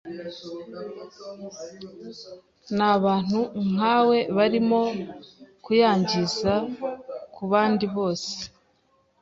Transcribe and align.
Nabantu 2.77 3.39
nkawe 3.69 4.17
barimo 4.37 4.81
kuyangiza 5.65 6.53
kubandi 7.35 7.85
bose. 7.95 8.33